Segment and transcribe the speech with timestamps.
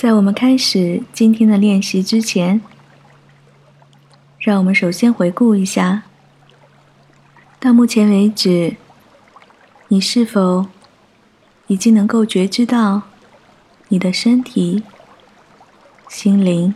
[0.00, 2.62] 在我们开始今天的练习之前，
[4.38, 6.04] 让我们首先回顾一下，
[7.58, 8.76] 到目前为止，
[9.88, 10.68] 你是否
[11.66, 13.02] 已经能够觉知到
[13.88, 14.82] 你的身体、
[16.08, 16.74] 心灵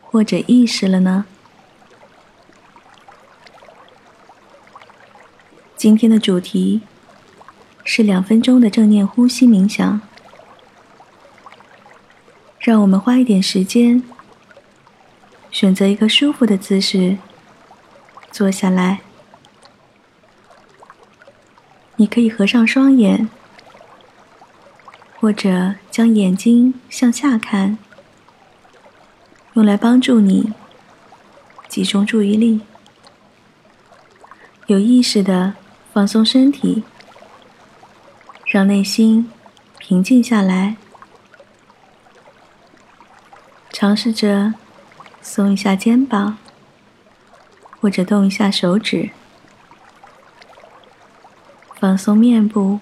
[0.00, 1.24] 或者意识了呢？
[5.74, 6.82] 今天的主题
[7.82, 10.00] 是两分钟的正念呼吸冥想。
[12.68, 14.02] 让我们花一点时间，
[15.50, 17.16] 选择一个舒服的姿势，
[18.30, 19.00] 坐下来。
[21.96, 23.30] 你可以合上双眼，
[25.18, 27.78] 或者将眼睛向下看，
[29.54, 30.52] 用来帮助你
[31.68, 32.60] 集中注意力，
[34.66, 35.54] 有意识的
[35.94, 36.82] 放松身体，
[38.44, 39.30] 让内心
[39.78, 40.76] 平静下来。
[43.80, 44.54] 尝试着
[45.22, 46.36] 松一下肩膀，
[47.80, 49.10] 或者动一下手指，
[51.76, 52.80] 放松面部，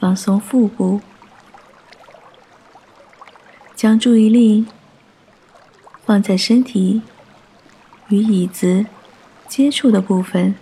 [0.00, 1.00] 放松腹部，
[3.76, 4.66] 将注意力
[6.04, 7.02] 放在身体
[8.08, 8.86] 与椅子
[9.46, 10.56] 接触的部分，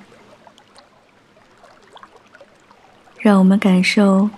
[3.19, 4.29] 让我们感受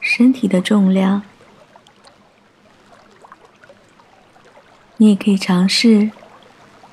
[0.00, 1.22] 身体的重量。
[4.96, 6.12] 你也可以尝试，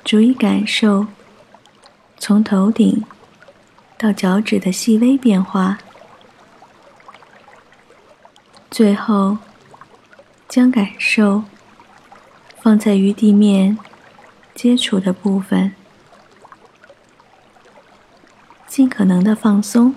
[0.04, 1.06] 逐一感受
[2.18, 3.04] 从头顶
[3.96, 5.78] 到脚趾的细微变化，
[8.72, 9.38] 最后
[10.48, 11.44] 将感受
[12.60, 13.78] 放在与地面
[14.52, 15.72] 接触的部分，
[18.66, 19.94] 尽可能的放松。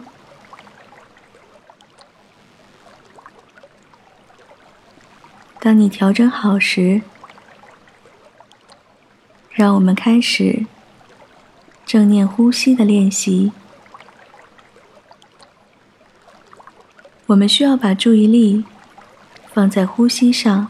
[5.59, 7.01] 当你调整好时。
[9.55, 10.65] 让我们开始
[11.85, 13.53] 正念呼吸的练习。
[17.27, 18.65] 我们需要把注意力
[19.53, 20.67] 放在呼吸上。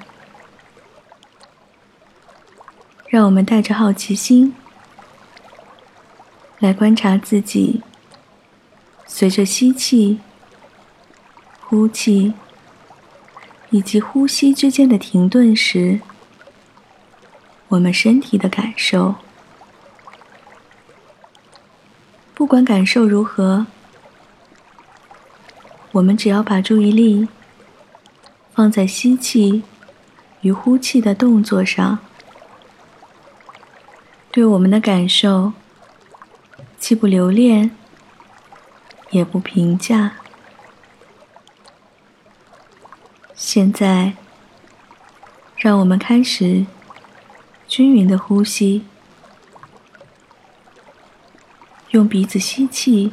[3.07, 4.53] 让我们带着好奇心
[6.59, 7.81] 来观察自己，
[9.07, 10.19] 随着吸气、
[11.61, 12.33] 呼气
[13.71, 16.01] 以及呼吸之间的停顿时。
[17.69, 19.15] 我们身体的感受，
[22.33, 23.65] 不管感受如何，
[25.91, 27.27] 我们只要把注意力
[28.53, 29.63] 放在吸气
[30.41, 31.97] 与呼气的动作上，
[34.31, 35.51] 对我们的感受
[36.77, 37.71] 既不留恋，
[39.09, 40.13] 也不评价。
[43.33, 44.13] 现在，
[45.57, 46.67] 让我们开始。
[47.75, 48.85] 均匀的呼吸，
[51.89, 53.11] 用鼻子吸气，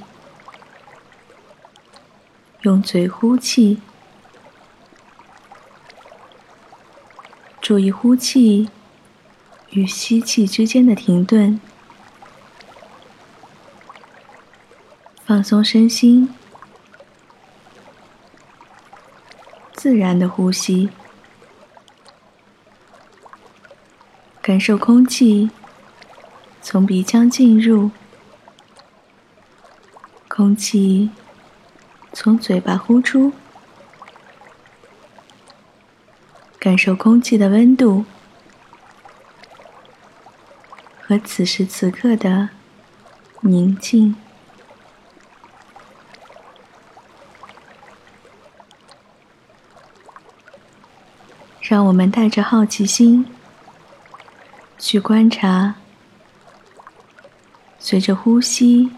[2.60, 3.80] 用嘴呼气，
[7.60, 8.70] 注意呼气
[9.70, 11.60] 与吸气之间的停顿，
[15.24, 16.32] 放松身心，
[19.72, 20.88] 自然的呼吸。
[24.42, 25.50] 感受空气
[26.60, 27.92] 从鼻腔进入，
[30.26, 31.10] 空气
[32.12, 33.32] 从嘴巴呼出，
[36.58, 38.04] 感受空气的温度
[41.00, 42.48] 和此时此刻的
[43.42, 44.16] 宁静。
[51.60, 53.24] 让我们带着好奇心。
[54.92, 55.76] 去观察，
[57.78, 58.90] 随着呼吸，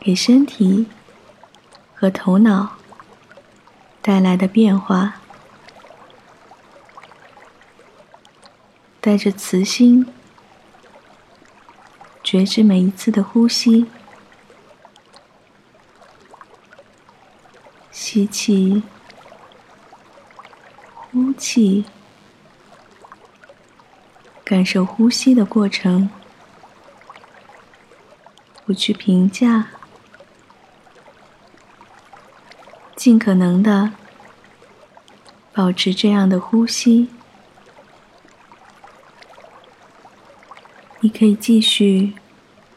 [0.00, 0.88] 给身体
[1.94, 2.72] 和头脑
[4.02, 5.20] 带来的变化，
[9.00, 10.04] 带着慈心，
[12.24, 13.86] 觉知每一次的呼吸，
[17.92, 18.82] 吸气，
[20.92, 21.84] 呼气。
[24.54, 26.08] 感受呼吸的过程，
[28.64, 29.66] 不去评价，
[32.94, 33.90] 尽可能的
[35.52, 37.08] 保持这样的呼吸。
[41.00, 42.14] 你可以继续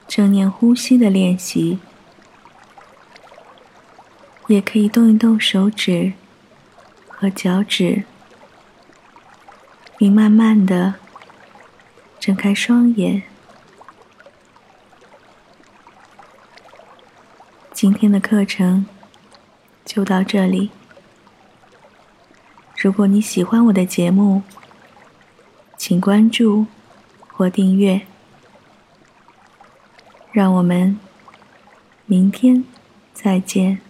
[0.08, 1.78] 正念呼吸的练习，
[4.48, 6.14] 也可以动一动手指
[7.08, 8.04] 和脚趾，
[9.96, 10.96] 并慢慢的
[12.20, 13.24] 睁开双眼。
[17.72, 18.86] 今天的课程
[19.86, 20.72] 就到这里。
[22.76, 24.42] 如果你喜欢我的节目，
[25.78, 26.66] 请关注
[27.28, 28.02] 或订阅。
[30.32, 31.00] 让我们
[32.06, 32.64] 明天
[33.14, 33.87] 再见。